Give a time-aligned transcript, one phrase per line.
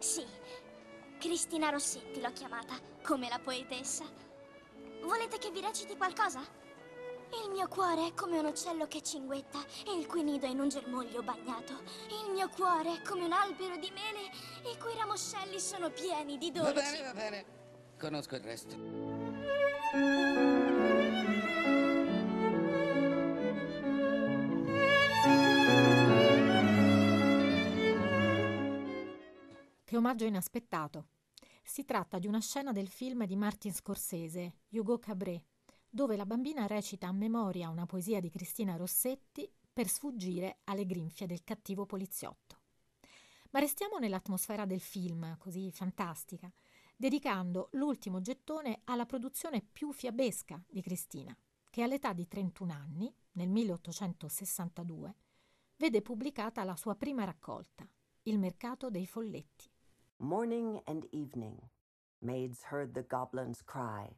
[0.00, 0.24] Sì,
[1.18, 4.06] Cristina Rossetti l'ho chiamata, come la poetessa.
[5.02, 6.40] Volete che vi reciti qualcosa?
[7.44, 10.58] Il mio cuore è come un uccello che cinguetta e il cui nido è in
[10.58, 11.82] un germoglio bagnato.
[12.08, 14.30] Il mio cuore è come un albero di mele
[14.72, 16.72] i cui ramoscelli sono pieni di dolci.
[16.72, 17.44] Va bene, va bene.
[17.98, 18.76] Conosco il resto.
[30.00, 31.08] Che omaggio inaspettato.
[31.62, 35.44] Si tratta di una scena del film di Martin Scorsese, Hugo Cabret,
[35.90, 41.26] dove la bambina recita a memoria una poesia di Cristina Rossetti per sfuggire alle grinfie
[41.26, 42.60] del cattivo poliziotto.
[43.50, 46.50] Ma restiamo nell'atmosfera del film, così fantastica,
[46.96, 51.36] dedicando l'ultimo gettone alla produzione più fiabesca di Cristina,
[51.68, 55.14] che all'età di 31 anni, nel 1862,
[55.76, 57.86] vede pubblicata la sua prima raccolta,
[58.22, 59.69] Il mercato dei folletti.
[60.22, 61.62] Morning and evening,
[62.20, 64.10] maids heard the goblins cry.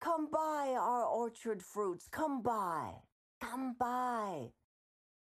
[0.00, 2.90] Come buy our orchard fruits, come buy,
[3.40, 4.48] come buy.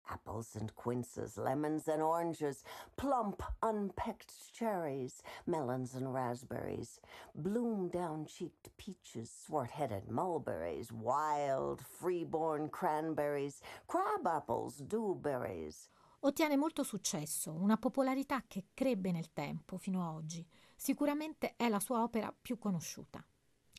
[0.08, 2.62] Apples and quinces, lemons and oranges,
[2.96, 7.00] plump unpecked cherries, melons and raspberries,
[7.34, 15.88] bloom down cheeked peaches, swart headed mulberries, wild freeborn cranberries, crab apples, dewberries.
[16.26, 20.46] Ottiene molto successo, una popolarità che crebbe nel tempo fino a oggi.
[20.74, 23.22] Sicuramente è la sua opera più conosciuta.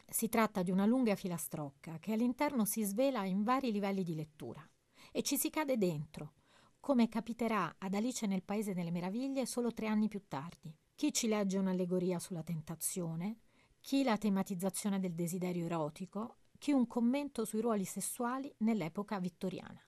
[0.08, 4.64] Si tratta di una lunga filastrocca che all'interno si svela in vari livelli di lettura
[5.12, 6.34] e ci si cade dentro,
[6.80, 10.72] come capiterà ad Alice nel Paese delle Meraviglie solo tre anni più tardi.
[10.94, 13.40] Chi ci legge un'allegoria sulla tentazione,
[13.82, 19.84] chi la tematizzazione del desiderio erotico, chi un commento sui ruoli sessuali nell'epoca vittoriana.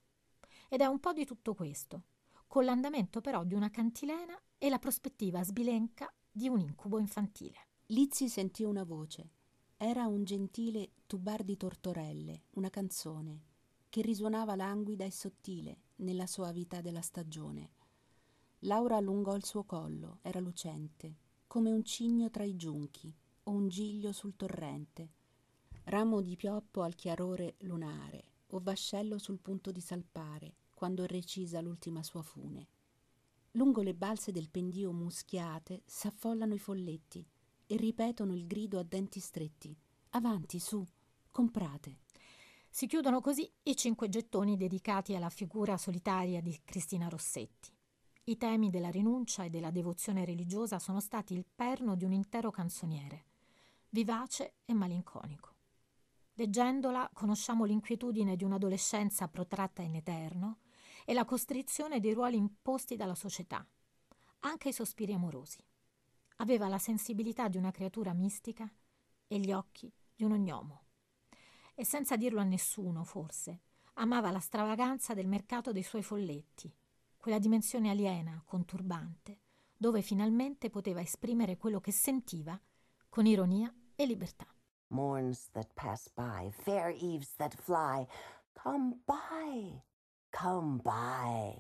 [0.68, 2.02] Ed è un po' di tutto questo,
[2.48, 7.68] con l'andamento però di una cantilena e la prospettiva sbilenca di un incubo infantile.
[7.88, 9.30] Lizzi sentì una voce.
[9.78, 13.42] Era un gentile tubar di tortorelle, una canzone,
[13.90, 17.72] che risuonava languida e sottile nella soavità della stagione.
[18.62, 21.16] Laura allungò il suo collo, era lucente,
[21.46, 23.14] come un cigno tra i giunchi
[23.44, 25.12] o un giglio sul torrente,
[25.86, 32.04] ramo di pioppo al chiarore lunare o vascello sul punto di salpare quando recisa l'ultima
[32.04, 32.68] sua fune.
[33.54, 37.28] Lungo le balze del pendio muschiate s'affollano i folletti
[37.66, 39.76] e ripetono il grido a denti stretti.
[40.12, 40.86] Avanti, su,
[41.32, 42.02] comprate.
[42.70, 47.72] Si chiudono così i cinque gettoni dedicati alla figura solitaria di Cristina Rossetti.
[48.26, 52.52] I temi della rinuncia e della devozione religiosa sono stati il perno di un intero
[52.52, 53.26] canzoniere,
[53.90, 55.56] vivace e malinconico.
[56.34, 60.60] Leggendola conosciamo l'inquietudine di un'adolescenza protratta in eterno
[61.10, 63.66] e la costrizione dei ruoli imposti dalla società,
[64.40, 65.64] anche i sospiri amorosi.
[66.40, 68.70] Aveva la sensibilità di una creatura mistica
[69.26, 70.84] e gli occhi di un ognomo.
[71.76, 73.62] E senza dirlo a nessuno, forse,
[73.94, 76.76] amava la stravaganza del mercato dei suoi folletti,
[77.16, 79.40] quella dimensione aliena, conturbante,
[79.78, 82.60] dove finalmente poteva esprimere quello che sentiva
[83.08, 84.54] con ironia e libertà.
[84.88, 88.06] Morns that pass by, fair eves that fly,
[88.62, 89.82] come by,
[90.38, 91.52] come by.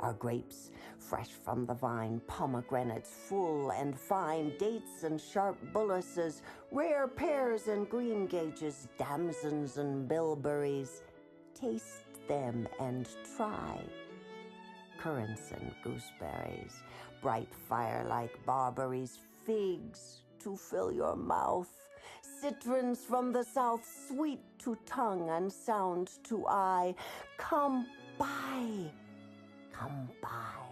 [0.00, 7.06] Are grapes fresh from the vine, pomegranates full and fine, dates and sharp bullaces, rare
[7.06, 11.02] pears and green gages, damsons and bilberries.
[11.54, 13.78] Taste them and try.
[14.98, 16.74] Currants and gooseberries,
[17.22, 21.68] bright fire like barberries, figs to fill your mouth,
[22.22, 26.94] citrons from the south, sweet to tongue and sound to eye.
[27.36, 27.86] Come
[28.18, 28.90] by,
[29.72, 30.69] come by.